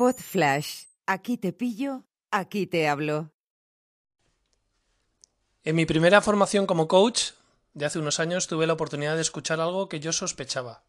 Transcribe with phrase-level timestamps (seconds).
[0.00, 0.86] Pod Flash.
[1.04, 3.34] Aquí te pillo, aquí te hablo.
[5.62, 7.32] En mi primera formación como coach
[7.74, 10.84] de hace unos años tuve la oportunidad de escuchar algo que yo sospechaba,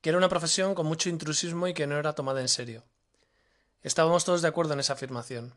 [0.00, 2.84] que era una profesión con mucho intrusismo y que no era tomada en serio.
[3.82, 5.52] Estábamos todos de acuerdo en esa afirmación.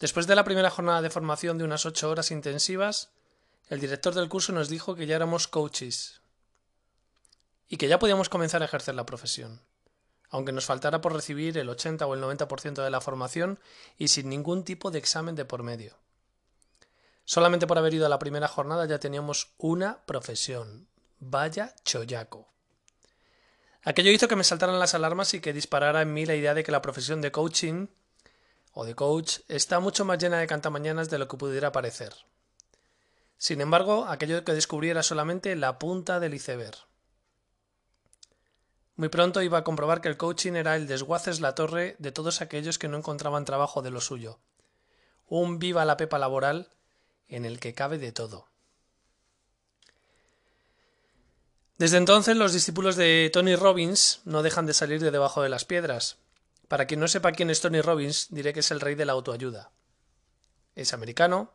[0.00, 3.08] Después de la primera jornada de formación de unas ocho horas intensivas,
[3.70, 6.20] el director del curso nos dijo que ya éramos coaches
[7.68, 9.62] y que ya podíamos comenzar a ejercer la profesión,
[10.32, 13.60] aunque nos faltara por recibir el 80 o el 90% de la formación
[13.98, 15.98] y sin ningún tipo de examen de por medio.
[17.24, 20.88] Solamente por haber ido a la primera jornada ya teníamos una profesión.
[21.20, 22.48] Vaya chollaco.
[23.84, 26.64] Aquello hizo que me saltaran las alarmas y que disparara en mí la idea de
[26.64, 27.88] que la profesión de coaching
[28.72, 32.14] o de coach está mucho más llena de cantamañanas de lo que pudiera parecer.
[33.36, 36.78] Sin embargo, aquello que descubrí era solamente la punta del iceberg.
[38.96, 42.40] Muy pronto iba a comprobar que el coaching era el desguaces la torre de todos
[42.40, 44.38] aquellos que no encontraban trabajo de lo suyo.
[45.26, 46.70] Un viva la pepa laboral
[47.28, 48.48] en el que cabe de todo.
[51.78, 55.64] Desde entonces los discípulos de Tony Robbins no dejan de salir de debajo de las
[55.64, 56.18] piedras.
[56.68, 59.14] Para quien no sepa quién es Tony Robbins, diré que es el rey de la
[59.14, 59.72] autoayuda.
[60.76, 61.52] Es americano,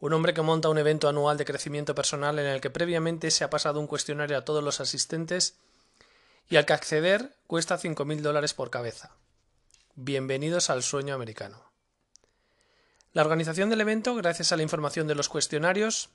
[0.00, 3.42] un hombre que monta un evento anual de crecimiento personal en el que previamente se
[3.42, 5.56] ha pasado un cuestionario a todos los asistentes
[6.48, 9.16] y al que acceder cuesta cinco mil dólares por cabeza.
[9.94, 11.62] Bienvenidos al sueño americano.
[13.12, 16.10] La organización del evento, gracias a la información de los cuestionarios,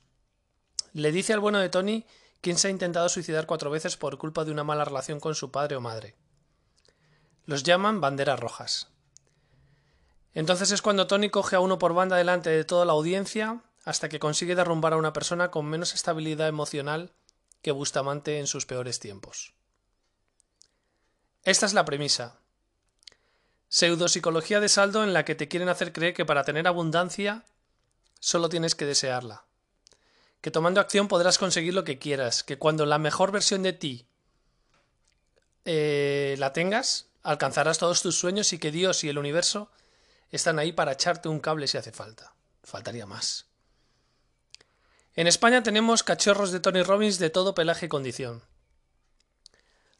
[0.92, 2.04] le dice al bueno de Tony
[2.40, 5.50] quién se ha intentado suicidar cuatro veces por culpa de una mala relación con su
[5.50, 6.14] padre o madre.
[7.46, 8.88] Los llaman banderas rojas.
[10.34, 14.08] Entonces es cuando Tony coge a uno por banda delante de toda la audiencia hasta
[14.08, 17.12] que consigue derrumbar a una persona con menos estabilidad emocional
[17.62, 19.54] que Bustamante en sus peores tiempos.
[21.44, 22.36] Esta es la premisa.
[23.68, 27.44] Pseudopsicología de saldo en la que te quieren hacer creer que para tener abundancia
[28.18, 29.44] solo tienes que desearla.
[30.40, 32.42] Que tomando acción podrás conseguir lo que quieras.
[32.42, 34.06] Que cuando la mejor versión de ti
[35.64, 39.70] eh, la tengas, alcanzarás todos tus sueños y que Dios y el universo
[40.30, 42.34] están ahí para echarte un cable si hace falta.
[42.62, 43.46] Faltaría más.
[45.14, 48.42] En España tenemos cachorros de Tony Robbins de todo pelaje y condición.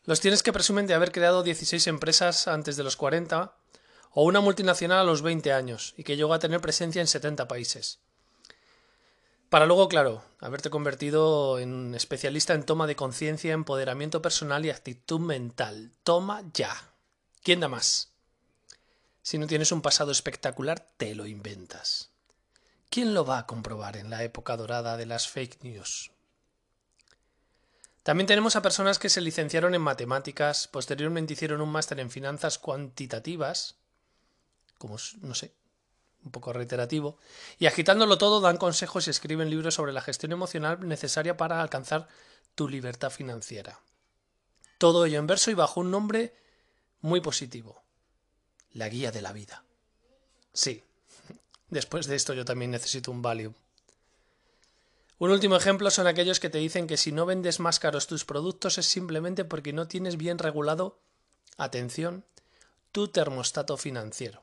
[0.04, 3.54] Los tienes que presumen de haber creado 16 empresas antes de los 40
[4.12, 7.46] o una multinacional a los 20 años y que llegó a tener presencia en 70
[7.46, 8.00] países.
[9.50, 15.20] Para luego, claro, haberte convertido en especialista en toma de conciencia, empoderamiento personal y actitud
[15.20, 15.92] mental.
[16.04, 16.92] Toma ya.
[17.42, 18.12] ¿Quién da más?
[19.22, 22.10] Si no tienes un pasado espectacular, te lo inventas.
[22.90, 26.12] ¿Quién lo va a comprobar en la época dorada de las fake news?
[28.02, 32.58] También tenemos a personas que se licenciaron en matemáticas, posteriormente hicieron un máster en finanzas
[32.58, 33.76] cuantitativas,
[34.78, 35.52] como no sé,
[36.24, 37.18] un poco reiterativo,
[37.58, 42.08] y agitándolo todo dan consejos y escriben libros sobre la gestión emocional necesaria para alcanzar
[42.54, 43.80] tu libertad financiera.
[44.78, 46.34] Todo ello en verso y bajo un nombre
[47.00, 47.82] muy positivo.
[48.72, 49.64] La guía de la vida.
[50.52, 50.82] Sí,
[51.68, 53.54] después de esto yo también necesito un Valium.
[55.20, 58.24] Un último ejemplo son aquellos que te dicen que si no vendes más caros tus
[58.24, 60.98] productos es simplemente porque no tienes bien regulado,
[61.58, 62.24] atención,
[62.90, 64.42] tu termostato financiero.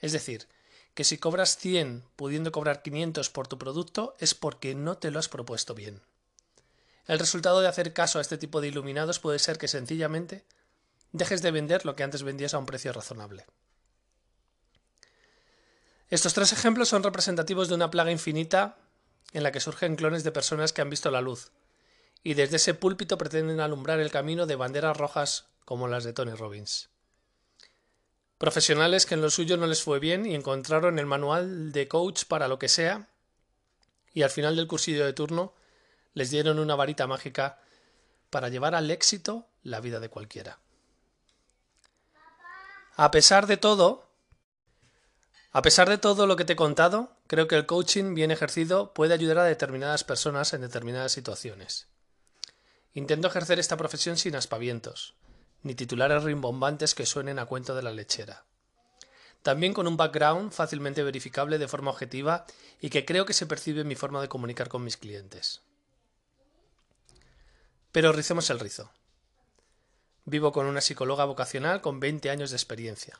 [0.00, 0.48] Es decir,
[0.94, 5.20] que si cobras 100 pudiendo cobrar 500 por tu producto es porque no te lo
[5.20, 6.02] has propuesto bien.
[7.06, 10.44] El resultado de hacer caso a este tipo de iluminados puede ser que sencillamente
[11.12, 13.46] dejes de vender lo que antes vendías a un precio razonable.
[16.10, 18.78] Estos tres ejemplos son representativos de una plaga infinita
[19.32, 21.50] en la que surgen clones de personas que han visto la luz,
[22.22, 26.32] y desde ese púlpito pretenden alumbrar el camino de banderas rojas como las de Tony
[26.32, 26.88] Robbins.
[28.38, 32.24] Profesionales que en lo suyo no les fue bien y encontraron el manual de coach
[32.24, 33.08] para lo que sea,
[34.12, 35.54] y al final del cursillo de turno
[36.14, 37.60] les dieron una varita mágica
[38.30, 40.58] para llevar al éxito la vida de cualquiera.
[42.96, 44.05] A pesar de todo,
[45.56, 48.92] a pesar de todo lo que te he contado, creo que el coaching bien ejercido
[48.92, 51.88] puede ayudar a determinadas personas en determinadas situaciones.
[52.92, 55.14] Intento ejercer esta profesión sin aspavientos,
[55.62, 58.44] ni titulares rimbombantes que suenen a cuento de la lechera.
[59.40, 62.44] También con un background fácilmente verificable de forma objetiva
[62.78, 65.62] y que creo que se percibe en mi forma de comunicar con mis clientes.
[67.92, 68.90] Pero ricemos el rizo.
[70.26, 73.18] Vivo con una psicóloga vocacional con 20 años de experiencia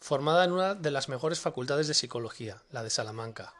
[0.00, 3.54] formada en una de las mejores facultades de psicología, la de Salamanca.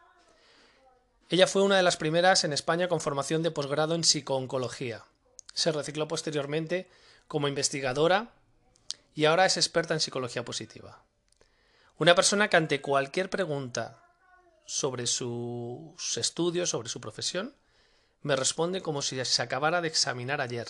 [1.30, 5.04] Ella fue una de las primeras en España con formación de posgrado en psicooncología.
[5.52, 6.88] Se recicló posteriormente
[7.26, 8.32] como investigadora
[9.14, 11.02] y ahora es experta en psicología positiva.
[11.98, 14.02] Una persona que ante cualquier pregunta
[14.64, 17.54] sobre sus estudios, sobre su profesión,
[18.22, 20.68] me responde como si se acabara de examinar ayer.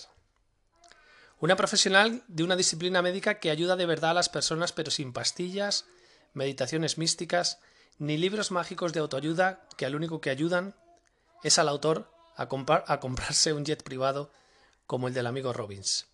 [1.39, 5.13] Una profesional de una disciplina médica que ayuda de verdad a las personas pero sin
[5.13, 5.85] pastillas,
[6.33, 7.59] meditaciones místicas,
[7.97, 10.75] ni libros mágicos de autoayuda que al único que ayudan
[11.43, 12.43] es al autor a,
[12.87, 14.31] a comprarse un jet privado
[14.85, 16.07] como el del amigo Robbins.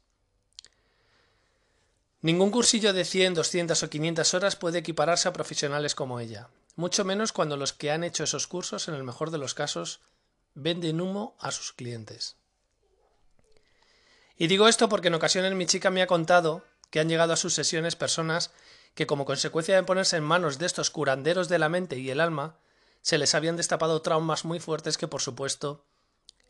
[2.22, 7.06] Ningún cursillo de 100, 200 o 500 horas puede equipararse a profesionales como ella, mucho
[7.06, 10.02] menos cuando los que han hecho esos cursos, en el mejor de los casos,
[10.56, 12.36] venden humo a sus clientes.
[14.38, 17.38] Y digo esto porque en ocasiones mi chica me ha contado que han llegado a
[17.38, 18.52] sus sesiones personas
[18.94, 22.22] que como consecuencia de ponerse en manos de estos curanderos de la mente y el
[22.22, 22.58] alma,
[23.02, 25.86] se les habían destapado traumas muy fuertes que por supuesto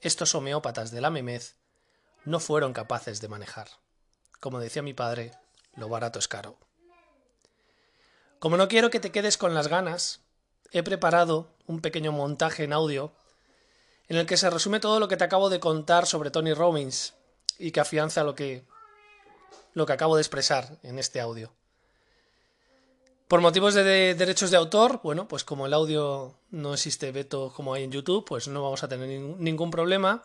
[0.02, 1.56] estos homeópatas de la memez
[2.24, 3.68] no fueron capaces de manejar.
[4.40, 5.32] Como decía mi padre,
[5.76, 6.58] lo barato es caro.
[8.40, 10.22] Como no quiero que te quedes con las ganas,
[10.72, 13.14] he preparado un pequeño montaje en audio
[14.08, 17.16] en el que se resume todo lo que te acabo de contar sobre Tony Robbins
[17.60, 18.64] y que afianza lo que,
[19.74, 21.52] lo que acabo de expresar en este audio.
[23.28, 27.74] Por motivos de, derechos de autor, bueno, pues como el audio no existe veto como
[27.74, 30.24] hay en YouTube, pues no vamos a tener ningún problema.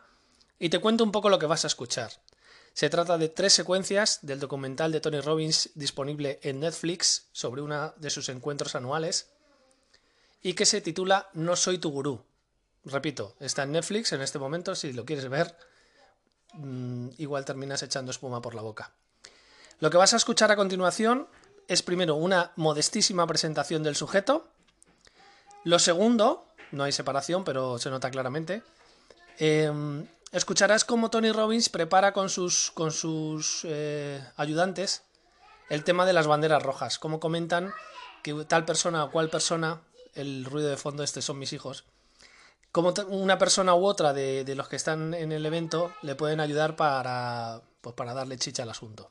[0.58, 2.12] Y te cuento un poco lo que vas a escuchar.
[2.74, 7.94] Se trata de tres secuencias del documental de Tony Robbins disponible en Netflix sobre uno
[7.96, 9.30] de sus encuentros anuales
[10.42, 12.22] y que se titula No soy tu gurú.
[12.84, 15.56] Repito, está en Netflix en este momento, si lo quieres ver,
[16.54, 18.92] mm, igual terminas echando espuma por la boca.
[19.78, 21.26] Lo que vas a escuchar a continuación
[21.68, 24.48] es primero una modestísima presentación del sujeto.
[25.64, 28.62] Lo segundo, no hay separación, pero se nota claramente.
[29.38, 35.02] Em, escucharás cómo Tony Robbins prepara con sus, con sus eh, ayudantes
[35.70, 36.98] el tema de las banderas rojas.
[36.98, 37.72] Cómo comentan
[38.22, 39.80] que tal persona o cual persona,
[40.14, 41.84] el ruido de fondo, este son mis hijos,
[42.72, 46.76] como una persona u otra de, los que están en el evento le pueden ayudar
[46.76, 49.10] para, pues para darle chicha al asunto.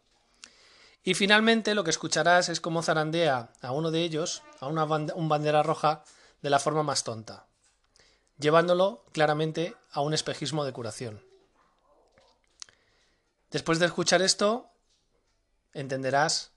[1.04, 5.30] Y finalmente lo que escucharás es cómo zarandea a uno de ellos, a una un
[5.30, 6.04] bandera roja,
[6.42, 7.48] de la forma más tonta,
[8.38, 11.22] llevándolo claramente a un espejismo de curación.
[13.52, 14.68] Después de escuchar esto,
[15.74, 16.52] entenderás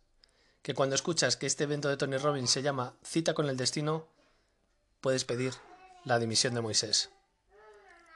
[0.63, 4.07] que cuando escuchas que este evento de Tony Robbins se llama Cita con el Destino,
[5.01, 5.55] puedes pedir
[6.05, 7.11] la dimisión de Moisés.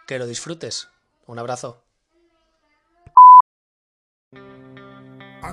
[0.06, 0.88] Que lo disfrutes.
[1.26, 1.82] Un abrazo.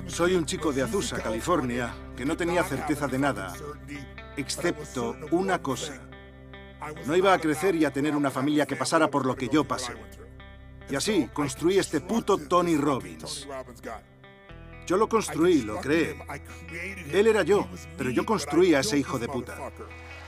[0.06, 3.54] Soy un chico de Azusa, California, que no tenía certeza de nada,
[4.36, 6.00] excepto una cosa.
[7.06, 9.64] No iba a crecer y a tener una familia que pasara por lo que yo
[9.64, 9.94] pasé.
[10.90, 13.48] Y así construí este puto Tony Robbins.
[14.86, 16.18] Yo lo construí, lo creé.
[17.12, 19.72] Él era yo, pero yo construí a ese hijo de puta.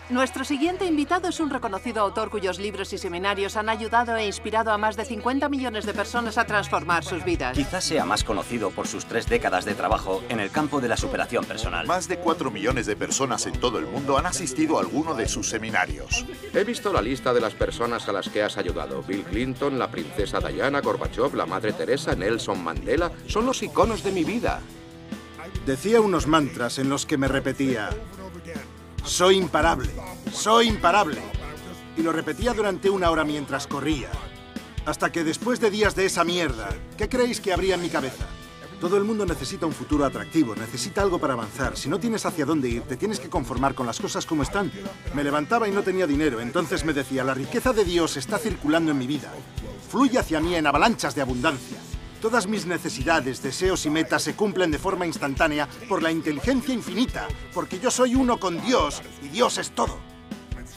[0.08, 4.70] Nuestro siguiente invitado es un reconocido autor cuyos libros y seminarios han ayudado e inspirado
[4.70, 7.56] a más de 50 millones de personas a transformar sus vidas.
[7.56, 10.97] Quizás sea más conocido por sus tres décadas de trabajo en el campo de la
[10.97, 11.88] superación personal.
[11.88, 15.26] Más de 4 millones de personas en todo el mundo han asistido a alguno de
[15.26, 16.25] sus seminarios.
[16.55, 19.03] He visto la lista de las personas a las que has ayudado.
[19.03, 23.11] Bill Clinton, la princesa Diana, Gorbachev, la madre Teresa, Nelson Mandela.
[23.26, 24.61] Son los iconos de mi vida.
[25.67, 27.91] Decía unos mantras en los que me repetía,
[29.06, 29.91] soy imparable,
[30.32, 31.20] soy imparable.
[31.96, 34.10] Y lo repetía durante una hora mientras corría.
[34.84, 38.27] Hasta que después de días de esa mierda, ¿qué creéis que habría en mi cabeza?
[38.81, 41.77] Todo el mundo necesita un futuro atractivo, necesita algo para avanzar.
[41.79, 44.70] Si no tienes hacia dónde ir, te tienes que conformar con las cosas como están.
[45.15, 48.91] Me levantaba y no tenía dinero, entonces me decía, la riqueza de Dios está circulando
[48.91, 49.32] en mi vida.
[49.89, 51.79] Fluye hacia mí en avalanchas de abundancia.
[52.20, 57.29] Todas mis necesidades, deseos y metas se cumplen de forma instantánea por la inteligencia infinita,
[57.53, 59.99] porque yo soy uno con Dios y Dios es todo.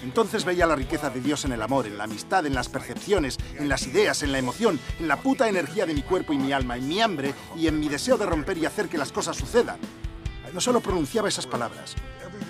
[0.04, 3.38] Entonces veía la riqueza de Dios en el amor, en la amistad, en las percepciones,
[3.58, 6.52] en las ideas, en la emoción, en la puta energía de mi cuerpo y mi
[6.54, 9.36] alma, en mi hambre y en mi deseo de romper y hacer que las cosas
[9.38, 9.78] sucedan.
[10.54, 11.96] No solo pronunciaba esas palabras,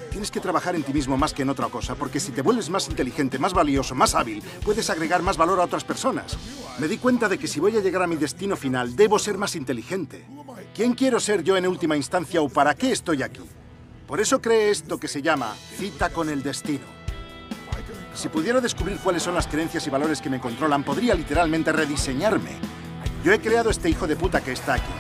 [0.10, 2.70] Tienes que trabajar en ti mismo más que en otra cosa, porque si te vuelves
[2.70, 6.36] más inteligente, más valioso, más hábil, puedes agregar más valor a otras personas.
[6.80, 9.38] Me di cuenta de que si voy a llegar a mi destino final, debo ser
[9.38, 10.26] más inteligente.
[10.74, 13.42] ¿Quién quiero ser yo en última instancia o para qué estoy aquí?
[14.08, 16.86] Por eso creé esto que se llama cita con el destino.
[18.14, 22.52] Si pudiera descubrir cuáles son las creencias y valores que me controlan, podría literalmente rediseñarme.
[23.26, 24.94] Yo he creado este hijo de puta que está aquí.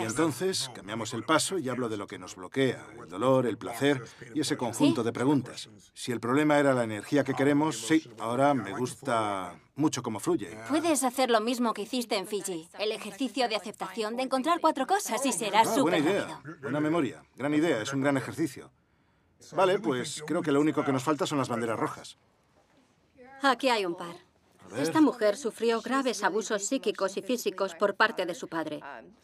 [0.00, 3.58] Y entonces cambiamos el paso y hablo de lo que nos bloquea, el dolor, el
[3.58, 4.02] placer
[4.34, 5.68] y ese conjunto de preguntas.
[5.94, 10.56] Si el problema era la energía que queremos, sí, ahora me gusta mucho cómo fluye.
[10.68, 12.68] Puedes hacer lo mismo que hiciste en Fiji.
[12.78, 16.56] El ejercicio de aceptación, de encontrar cuatro cosas y serás Ah, buena súper idea, rápido.
[16.62, 18.70] buena memoria, gran idea, es un gran ejercicio.
[19.54, 22.16] Vale, pues creo que lo único que nos falta son las banderas rojas.
[23.42, 24.14] Aquí hay un par.
[24.76, 28.80] Esta mujer sufrió graves abusos psíquicos y físicos por parte de su padre.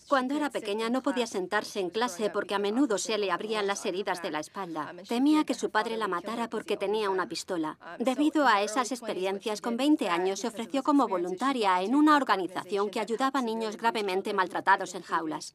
[0.09, 3.85] Cuando era pequeña no podía sentarse en clase porque a menudo se le abrían las
[3.87, 4.95] heridas de la espalda.
[5.09, 7.79] Temía que su padre la matara porque tenía una pistola.
[7.99, 13.01] Debido a esas experiencias, con 20 años se ofreció como voluntaria en una organización que
[13.01, 15.55] ayudaba a niños gravemente maltratados en jaulas.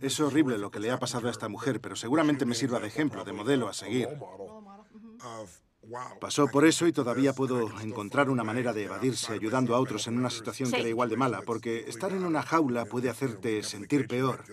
[0.00, 2.88] Es horrible lo que le ha pasado a esta mujer, pero seguramente me sirva de
[2.88, 4.08] ejemplo, de modelo a seguir.
[6.20, 10.16] Pasó por eso y todavía puedo encontrar una manera de evadirse ayudando a otros en
[10.16, 14.06] una situación que era igual de mala, porque estar en una jaula puede hacerte sentir
[14.06, 14.44] peor.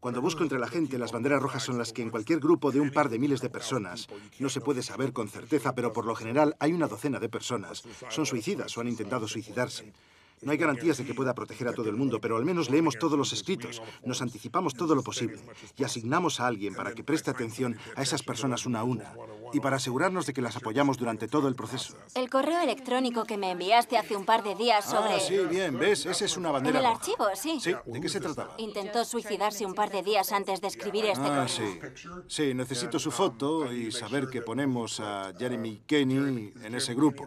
[0.00, 2.80] Cuando busco entre la gente, las banderas rojas son las que en cualquier grupo de
[2.80, 6.16] un par de miles de personas, no se puede saber con certeza, pero por lo
[6.16, 7.84] general hay una docena de personas.
[8.08, 9.92] Son suicidas o han intentado suicidarse.
[10.40, 12.96] No hay garantías de que pueda proteger a todo el mundo, pero al menos leemos
[12.96, 15.40] todos los escritos, nos anticipamos todo lo posible
[15.76, 19.14] y asignamos a alguien para que preste atención a esas personas una a una
[19.52, 21.94] y para asegurarnos de que las apoyamos durante todo el proceso.
[22.14, 25.14] El correo electrónico que me enviaste hace un par de días sobre...
[25.14, 26.06] Ah, sí, bien, ¿ves?
[26.06, 26.96] Esa es una En bandera el roja.
[26.96, 27.58] archivo, sí.
[27.60, 28.54] Sí, ¿de qué se trataba?
[28.58, 31.48] Intentó suicidarse un par de días antes de escribir este Ah, correo.
[31.48, 31.78] sí.
[32.26, 37.26] Sí, necesito su foto y saber que ponemos a Jeremy Kenny en ese grupo.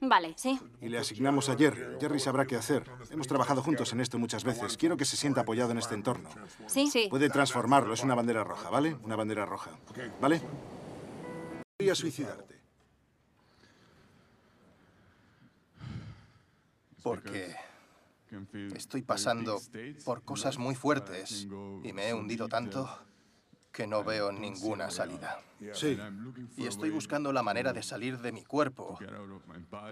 [0.00, 0.34] Vale.
[0.36, 0.58] Sí.
[0.80, 1.98] Y le asignamos a Jerry.
[2.00, 2.84] Jerry sabrá qué hacer.
[3.10, 4.76] Hemos trabajado juntos en esto muchas veces.
[4.76, 6.28] Quiero que se sienta apoyado en este entorno.
[6.66, 6.88] Sí.
[6.88, 7.06] Sí.
[7.10, 8.96] Puede transformarlo, es una bandera roja, ¿vale?
[9.02, 9.70] Una bandera roja.
[10.20, 10.40] ¿Vale?
[11.80, 12.60] Voy a suicidarte.
[17.04, 17.54] Porque
[18.74, 19.60] estoy pasando
[20.04, 21.46] por cosas muy fuertes
[21.84, 22.90] y me he hundido tanto
[23.70, 25.40] que no veo ninguna salida.
[25.72, 25.96] Sí.
[26.56, 28.98] Y estoy buscando la manera de salir de mi cuerpo,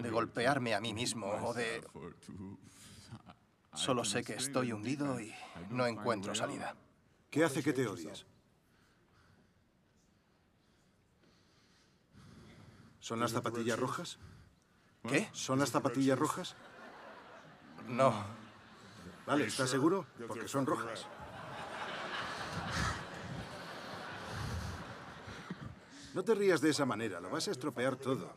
[0.01, 1.81] de golpearme a mí mismo o de...
[3.73, 5.33] Solo sé que estoy hundido y
[5.69, 6.75] no encuentro salida.
[7.29, 8.25] ¿Qué hace que te odies?
[13.07, 14.17] ¿Son las zapatillas rojas?
[15.07, 15.29] ¿Qué?
[15.31, 16.57] ¿Son las zapatillas rojas?
[17.87, 18.13] No.
[19.25, 20.05] Vale, ¿estás seguro?
[20.27, 21.07] Porque son rojas.
[26.13, 28.35] No te rías de esa manera, lo vas a estropear todo.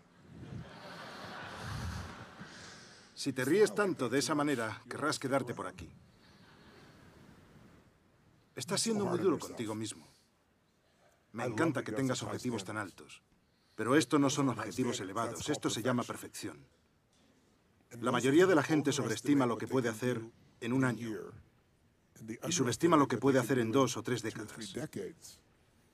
[3.12, 5.90] Si te ríes tanto de esa manera, querrás quedarte por aquí.
[8.54, 10.06] Estás siendo muy duro contigo mismo.
[11.32, 13.20] Me encanta que tengas objetivos tan altos.
[13.80, 16.66] Pero esto no son objetivos elevados, esto se llama perfección.
[17.99, 20.20] La mayoría de la gente sobreestima lo que puede hacer
[20.60, 21.08] en un año
[22.46, 24.70] y subestima lo que puede hacer en dos o tres décadas.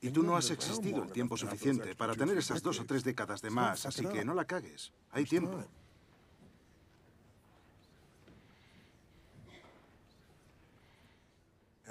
[0.01, 3.41] Y tú no has existido el tiempo suficiente para tener esas dos o tres décadas
[3.41, 4.93] de más, así que no la cagues.
[5.13, 5.65] Hay tiempo.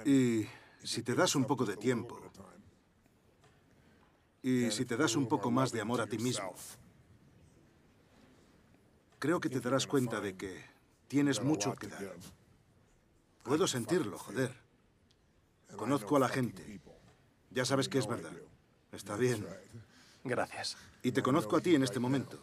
[0.04, 0.46] Y
[0.84, 2.20] si te das un poco de tiempo,
[4.46, 6.54] y si te das un poco más de amor a ti mismo,
[9.18, 10.64] creo que te darás cuenta de que
[11.08, 12.14] tienes mucho que dar.
[13.42, 14.54] Puedo sentirlo, joder.
[15.74, 16.80] Conozco a la gente.
[17.50, 18.30] Ya sabes que es verdad.
[18.92, 19.44] Está bien.
[20.22, 20.76] Gracias.
[21.02, 22.38] Y te conozco a ti en este momento.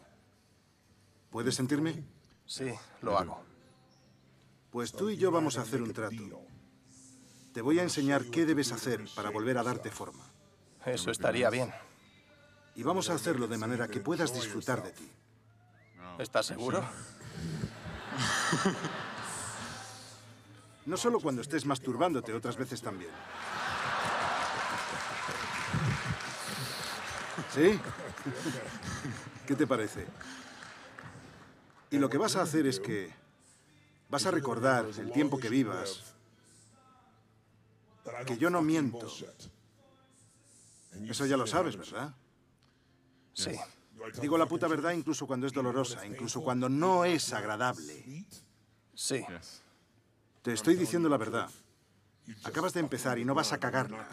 [1.29, 2.03] ¿Puedes sentirme?
[2.45, 2.69] Sí,
[3.01, 3.45] lo hago.
[4.71, 6.41] Pues tú y yo vamos a hacer un trato.
[7.53, 10.29] Te voy a enseñar qué debes hacer para volver a darte forma.
[10.85, 11.73] Eso estaría bien.
[12.75, 15.09] Y vamos a hacerlo de manera que puedas disfrutar de ti.
[16.17, 16.83] ¿Estás seguro?
[20.85, 23.11] No solo cuando estés masturbándote, otras veces también.
[27.53, 27.79] ¿Sí?
[29.47, 30.05] ¿Qué te parece?
[31.91, 33.13] Y lo que vas a hacer es que
[34.09, 36.15] vas a recordar el tiempo que vivas,
[38.25, 39.07] que yo no miento.
[41.07, 42.13] Eso ya lo sabes, ¿verdad?
[43.33, 43.51] Sí.
[44.21, 48.25] Digo la puta verdad incluso cuando es dolorosa, incluso cuando no es agradable.
[48.93, 49.25] Sí.
[50.41, 51.49] Te estoy diciendo la verdad.
[52.43, 54.07] Acabas de empezar y no vas a cagarla.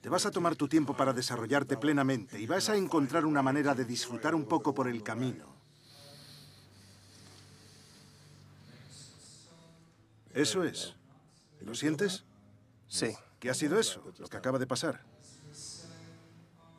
[0.00, 3.74] Te vas a tomar tu tiempo para desarrollarte plenamente y vas a encontrar una manera
[3.74, 5.56] de disfrutar un poco por el camino.
[10.32, 10.94] Eso es.
[11.62, 12.24] ¿Lo sientes?
[12.86, 13.16] Sí.
[13.40, 14.12] ¿Qué ha sido eso?
[14.18, 15.02] Lo que acaba de pasar.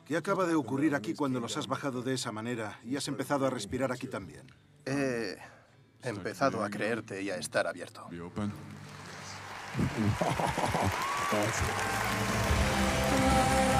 [0.08, 3.44] ¿Qué acaba de ocurrir aquí cuando los has bajado de esa manera y has empezado
[3.44, 4.50] a respirar aquí también?
[4.86, 5.36] He
[6.02, 8.08] empezado a creerte y a estar abierto.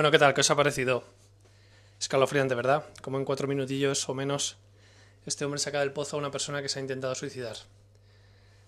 [0.00, 0.32] Bueno, ¿qué tal?
[0.32, 1.04] ¿Qué os ha parecido?
[2.00, 2.86] Escalofriante, ¿verdad?
[3.02, 4.56] Como en cuatro minutillos o menos
[5.26, 7.58] este hombre saca del pozo a una persona que se ha intentado suicidar.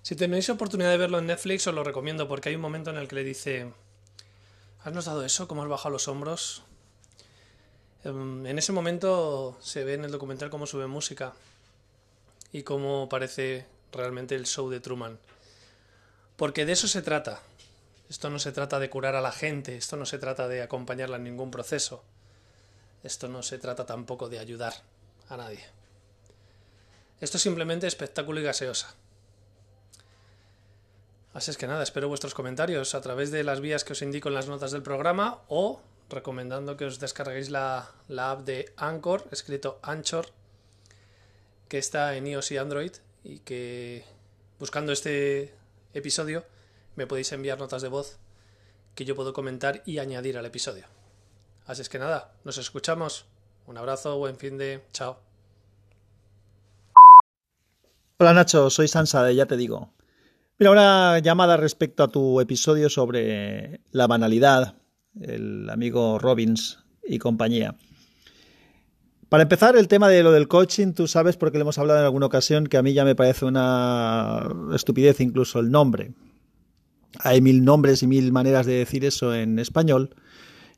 [0.03, 2.99] Si tenéis oportunidad de verlo en Netflix, os lo recomiendo porque hay un momento en
[2.99, 3.73] el que le dice:
[4.85, 5.49] ¿Has notado eso?
[5.49, 6.65] ¿Cómo has bajado los hombros?
[8.05, 11.33] Em, en ese momento se ve en el documental cómo sube música
[12.53, 15.19] y cómo parece realmente el show de Truman.
[16.37, 17.41] Porque de eso se trata.
[18.13, 21.17] Esto no se trata de curar a la gente, esto no se trata de acompañarla
[21.17, 22.05] en ningún proceso.
[23.03, 24.75] Esto no se trata tampoco de ayudar
[25.31, 25.65] a nadie.
[27.23, 28.95] Esto es simplemente espectáculo y gaseosa.
[31.33, 34.29] Así es que nada, espero vuestros comentarios a través de las vías que os indico
[34.29, 39.79] en las notas del programa o recomendando que os descarguéis la, app de Anchor, escrito
[39.81, 40.27] Anchor,
[41.67, 42.93] que está en iOS y Android
[43.25, 44.05] y que
[44.59, 45.55] buscando este
[45.95, 46.45] episodio
[46.97, 48.19] me podéis enviar notas de voz
[48.95, 50.85] que yo puedo comentar y añadir al episodio.
[51.67, 53.27] Así es que nada, nos escuchamos.
[53.67, 54.83] Un abrazo, buen fin de...
[54.93, 55.19] Chao.
[58.19, 59.93] Hola Nacho, soy Sansa de Ya Te Digo.
[60.59, 64.77] Mira, una llamada respecto a tu episodio sobre la banalidad,
[65.21, 67.77] el amigo Robbins y compañía.
[69.29, 72.05] Para empezar, el tema de lo del coaching, tú sabes, porque le hemos hablado en
[72.05, 76.13] alguna ocasión, que a mí ya me parece una estupidez incluso el nombre.
[77.21, 80.15] Hay mil nombres y mil maneras de decir eso en español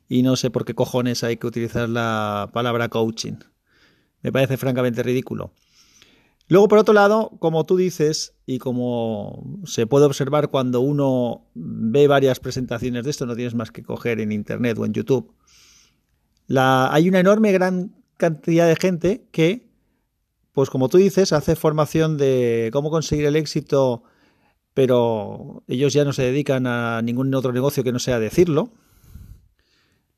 [0.07, 3.37] y no sé por qué cojones hay que utilizar la palabra coaching.
[4.21, 5.53] Me parece francamente ridículo.
[6.47, 12.07] Luego, por otro lado, como tú dices, y como se puede observar cuando uno ve
[12.07, 15.33] varias presentaciones de esto, no tienes más que coger en Internet o en YouTube,
[16.47, 19.71] hay una enorme gran cantidad de gente que,
[20.53, 24.03] pues como tú dices, hace formación de cómo conseguir el éxito,
[24.75, 28.71] pero ellos ya no se dedican a ningún otro negocio que no sea decirlo.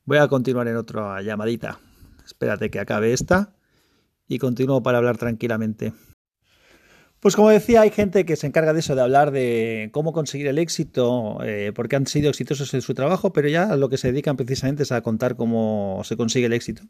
[0.03, 1.79] Voy a continuar en otra llamadita.
[2.25, 3.53] Espérate que acabe esta
[4.27, 5.93] y continúo para hablar tranquilamente.
[7.19, 10.47] Pues como decía, hay gente que se encarga de eso, de hablar de cómo conseguir
[10.47, 14.11] el éxito, eh, porque han sido exitosos en su trabajo, pero ya lo que se
[14.11, 16.81] dedican precisamente es a contar cómo se consigue el éxito.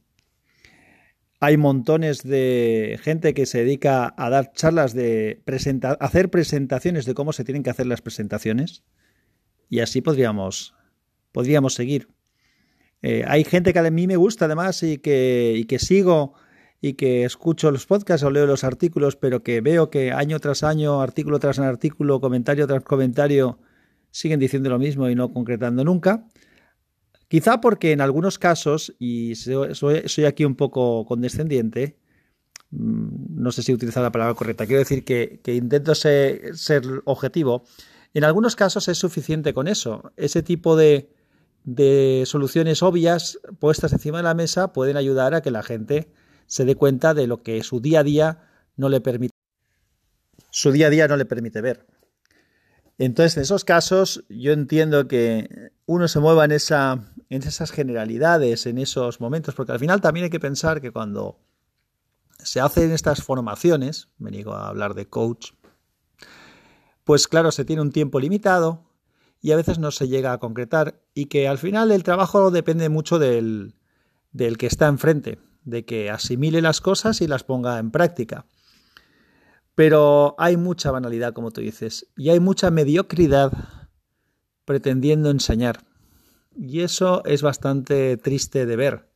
[1.40, 5.44] Hay montones de gente que se dedica a dar charlas de
[6.00, 8.84] hacer presentaciones de cómo se tienen que hacer las presentaciones.
[9.70, 10.74] Y así podríamos,
[11.32, 12.08] podríamos seguir.
[13.04, 16.34] Eh, hay gente que a mí me gusta además y que, y que sigo
[16.82, 20.64] y que escucho los podcasts o leo los artículos, pero que veo que año tras
[20.64, 23.60] año, artículo tras artículo, comentario tras comentario,
[24.12, 26.26] siguen diciendo lo mismo y no concretando nunca.
[27.28, 31.98] Quizá porque en algunos casos, y soy, aquí un poco condescendiente,
[32.72, 37.64] mm, no sé si utilizar la palabra correcta, quiero decir que, intento ser, ser, objetivo,
[38.14, 40.12] en algunos casos es suficiente con eso.
[40.16, 41.12] Ese tipo de,
[41.66, 46.10] de soluciones obvias puestas encima de la mesa pueden ayudar a que la gente
[46.46, 48.40] se dé cuenta de lo que su día a día
[48.78, 49.38] no le permite
[50.50, 51.86] su día a día no le permite ver.
[52.98, 58.66] Entonces, en esos casos, yo entiendo que uno se mueva en, esa, en esas generalidades,
[58.66, 61.40] en esos momentos, porque al final también hay que pensar que cuando
[62.40, 65.52] se hacen estas formaciones, me digo a hablar de coach,
[67.04, 68.84] pues claro, se tiene un tiempo limitado
[69.42, 72.90] y a veces no se llega a concretar y que al final el trabajo depende
[72.90, 73.76] mucho del,
[74.32, 78.46] del que está enfrente de que asimile las cosas y las ponga en práctica.
[79.78, 83.52] Pero hay mucha banalidad, como tú dices, y hay mucha mediocridad
[84.66, 85.86] pretendiendo enseñar.
[86.56, 89.12] Y eso es bastante triste de ver,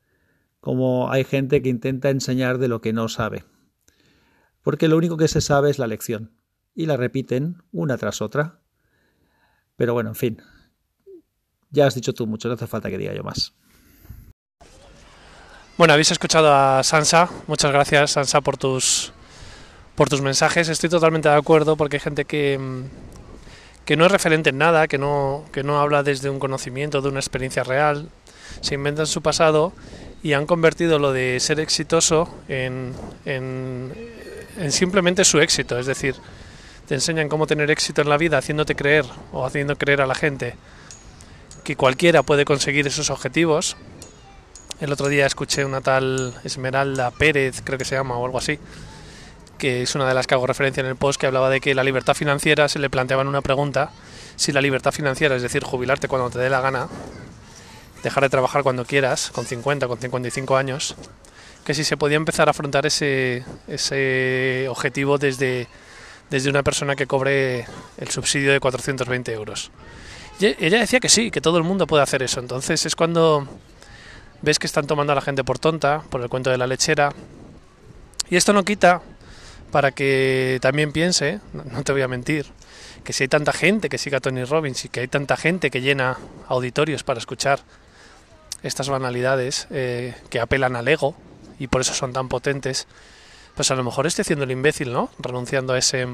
[0.60, 3.44] como hay gente que intenta enseñar de lo que no sabe.
[4.62, 6.38] Porque lo único que se sabe es la lección,
[6.76, 8.60] y la repiten una tras otra.
[9.78, 10.44] Pero bueno, en fin,
[11.72, 13.56] ya has dicho tú mucho, no hace falta que diga yo más.
[15.76, 17.28] Bueno, habéis escuchado a Sansa.
[17.48, 19.12] Muchas gracias, Sansa, por tus,
[19.96, 20.70] por tus mensajes.
[20.70, 22.84] Estoy totalmente de acuerdo porque hay gente que, mm,
[23.86, 27.10] que no es referente en nada, que no, que no habla desde un conocimiento, de
[27.10, 28.10] una experiencia real.
[28.62, 29.74] Se inventan su pasado
[30.24, 32.94] y han convertido lo de ser exitoso en,
[33.26, 33.94] en,
[34.58, 35.80] en simplemente su éxito.
[35.80, 36.16] Es decir,
[36.88, 40.16] te enseñan cómo tener éxito en la vida haciéndote creer o haciendo creer a la
[40.16, 40.56] gente
[41.64, 43.78] que cualquiera puede conseguir esos objetivos
[44.82, 48.58] el otro día escuché una tal Esmeralda Pérez, creo que se llama, o algo así,
[49.62, 51.76] que es una de las que hago referencia en el post, que hablaba de que
[51.76, 53.92] la libertad financiera se le planteaban una pregunta,
[54.36, 56.88] si la libertad financiera, es decir, jubilarte cuando te dé la gana,
[58.02, 60.96] dejar de trabajar cuando quieras, con 50, con 55 años,
[61.64, 65.68] que si se podía empezar a afrontar ese, ese objetivo desde,
[66.32, 67.68] desde una persona que cobre
[68.00, 69.70] el subsidio de 420 euros.
[70.40, 72.40] Y ella decía que sí, que todo el mundo puede hacer eso.
[72.40, 73.48] Entonces es cuando
[74.42, 77.14] ves que están tomando a la gente por tonta, por el cuento de la lechera.
[78.28, 79.04] Y esto no quita
[79.72, 82.46] para que también piense, no te voy a mentir,
[83.04, 85.72] que si hay tanta gente que siga a Tony Robbins y que hay tanta gente
[85.72, 87.62] que llena auditorios para escuchar
[88.64, 91.16] estas banalidades eh, que apelan al ego
[91.58, 92.88] y por eso son tan potentes,
[93.56, 95.10] pues a lo mejor estoy haciendo el imbécil, ¿no?
[95.20, 96.08] Renunciando a ese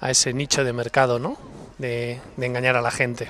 [0.00, 1.38] a ese nicho de mercado, ¿no?
[1.78, 3.28] De, de engañar a la gente.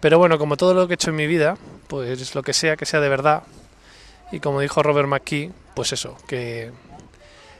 [0.00, 1.56] Pero bueno, como todo lo que he hecho en mi vida,
[1.88, 3.42] pues lo que sea que sea de verdad.
[4.30, 6.70] Y como dijo Robert McKee, pues eso, que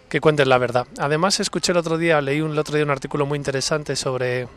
[0.09, 0.87] que cuentes la verdad.
[0.99, 4.49] Además, escuché el otro día, leí un, el otro día un artículo muy interesante sobre,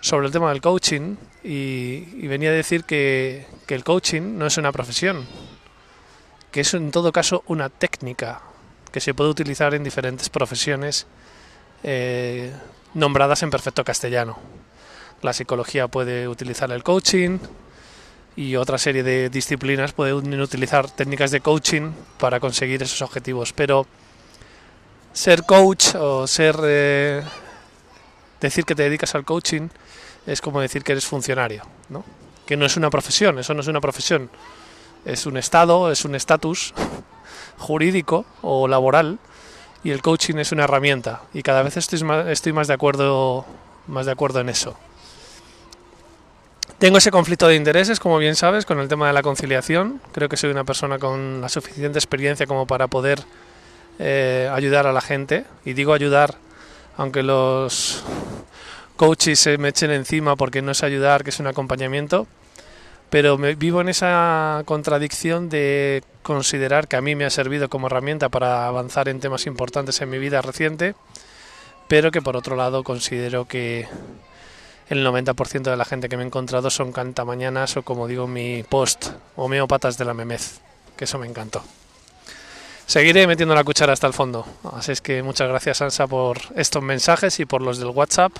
[0.00, 4.72] sobre el tema del coaching y, venía a decir que, el coaching no es una
[4.72, 5.24] profesión,
[6.50, 8.42] que es en todo caso una técnica
[8.92, 11.06] que se puede utilizar en diferentes profesiones
[11.82, 12.52] eh,
[12.94, 14.38] nombradas en perfecto castellano.
[15.22, 17.38] La psicología puede utilizar el coaching
[18.36, 23.86] y otra serie de disciplinas pueden utilizar técnicas de coaching para conseguir esos objetivos, pero
[25.16, 27.22] ser coach o ser eh,
[28.38, 29.68] decir que te dedicas al coaching
[30.26, 32.04] es como decir que eres funcionario, ¿no?
[32.44, 34.28] Que no es una profesión, eso no es una profesión.
[35.06, 36.74] Es un estado, es un estatus
[37.56, 39.18] jurídico o laboral
[39.82, 43.46] y el coaching es una herramienta y cada vez estoy más, estoy más de acuerdo
[43.86, 44.76] más de acuerdo en eso.
[46.78, 50.02] Tengo ese conflicto de intereses, como bien sabes, con el tema de la conciliación.
[50.12, 53.24] Creo que soy una persona con la suficiente experiencia como para poder
[53.98, 55.44] eh, ayudar a la gente.
[55.64, 56.36] Y digo ayudar,
[56.96, 58.02] aunque los
[58.96, 62.26] coaches se me echen encima porque no es ayudar, que es un acompañamiento.
[63.10, 67.86] Pero me vivo en esa contradicción de considerar que a mí me ha servido como
[67.86, 70.96] herramienta para avanzar en temas importantes en mi vida reciente,
[71.86, 73.86] pero que por otro lado considero que
[74.88, 78.64] el 90% de la gente que me he encontrado son cantamañanas o como digo mi
[78.64, 80.60] post, homeópatas de la memez,
[80.96, 81.62] que eso me encantó.
[82.86, 84.46] Seguiré metiendo la cuchara hasta el fondo.
[84.72, 88.32] Así es que muchas gracias, Ansa, por estos mensajes y por los del WhatsApp.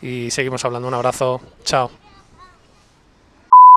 [0.00, 0.88] Y seguimos hablando.
[0.88, 1.40] Un abrazo.
[1.64, 1.90] Chao.